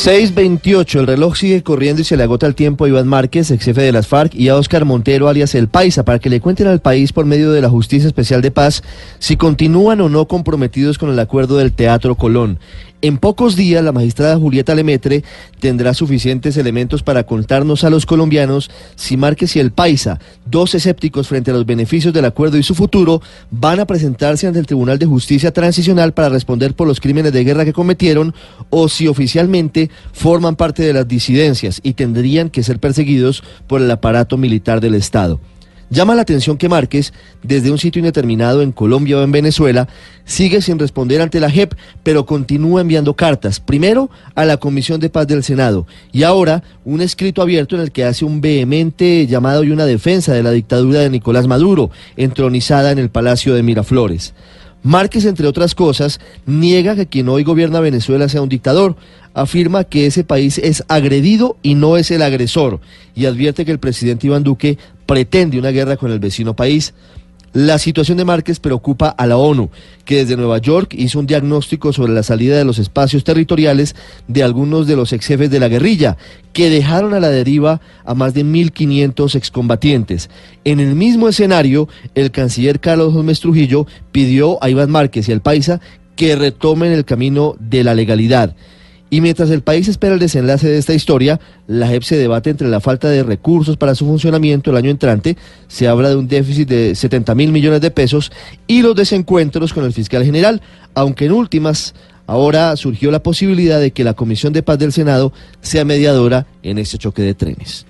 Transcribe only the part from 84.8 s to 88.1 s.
Márquez y al Paisa que retomen el camino de la